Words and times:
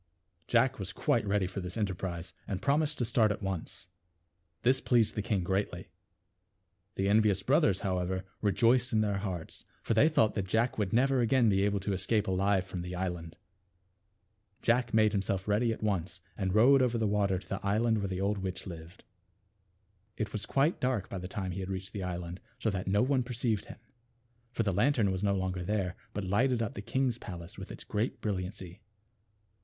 Jack 0.47 0.79
was 0.79 0.93
quite 0.93 1.27
ready 1.27 1.45
for 1.45 1.59
this 1.59 1.77
enterprise, 1.77 2.33
and 2.47 2.59
promised 2.59 2.97
to 2.97 3.05
start 3.05 3.31
at 3.31 3.43
once. 3.43 3.87
This 4.63 4.81
pleased 4.81 5.13
the 5.13 5.21
king 5.21 5.43
greatly. 5.43 5.91
The 6.95 7.07
envious 7.07 7.43
brothers, 7.43 7.81
however, 7.81 8.25
rejoiced 8.41 8.93
in 8.93 9.01
their 9.01 9.19
hearts; 9.19 9.63
for 9.83 9.93
they 9.93 10.09
thought 10.09 10.33
that 10.33 10.47
J 10.47 10.57
ack 10.57 10.79
would 10.79 10.91
never 10.91 11.19
again 11.21 11.49
be 11.49 11.61
able 11.63 11.79
to 11.81 11.93
escape 11.93 12.27
alive 12.27 12.65
from 12.65 12.81
the 12.81 12.95
island. 12.95 13.37
Jack 14.63 14.91
made 14.91 15.11
himself 15.11 15.47
ready 15.47 15.71
at 15.71 15.83
once 15.83 16.19
and 16.35 16.55
rowed 16.55 16.81
over 16.81 16.97
the 16.97 17.05
water 17.05 17.37
to 17.37 17.47
the 17.47 17.63
island 17.63 17.99
where 17.99 18.07
the 18.07 18.21
old 18.21 18.39
witch 18.39 18.65
lived. 18.65 19.03
It 20.17 20.33
was 20.33 20.47
quite 20.47 20.79
dark 20.81 21.09
by 21.11 21.19
the 21.19 21.27
time 21.27 21.51
he 21.51 21.59
had 21.59 21.69
reached 21.69 21.93
the 21.93 22.01
island, 22.01 22.41
so 22.57 22.71
that 22.71 22.87
no 22.87 23.03
one 23.03 23.21
perceived 23.21 23.65
[he 23.65 23.73
'3 23.75 23.75
de— 23.75 23.75
j 23.77 23.83
him; 23.83 23.91
for 24.51 24.63
the? 24.63 24.71
the 24.71 24.71
L<Tnterr\ 24.71 24.73
e 24.73 24.77
| 24.81 24.83
lantern 24.83 25.11
was 25.11 25.23
—> 25.23 25.23
no 25.23 25.35
longer 25.35 25.61
there, 25.63 25.95
but 26.11 26.23
lighted 26.23 26.63
up 26.63 26.73
the 26.73 26.81
king's 26.81 27.19
palace 27.19 27.59
with 27.59 27.71
its 27.71 27.83
great 27.83 28.19
brilliancy. 28.19 28.81